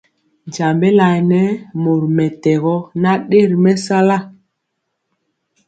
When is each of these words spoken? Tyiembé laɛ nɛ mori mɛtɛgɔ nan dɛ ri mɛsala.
Tyiembé 0.53 0.87
laɛ 0.99 1.13
nɛ 1.31 1.41
mori 1.81 2.07
mɛtɛgɔ 2.17 2.75
nan 3.01 3.17
dɛ 3.29 3.39
ri 3.49 3.57
mɛsala. 3.63 4.17